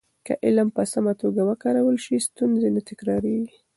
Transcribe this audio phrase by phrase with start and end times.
[0.25, 3.57] که علم په سمه توګه وکارول شي، ستونزې نه تکرارېږي.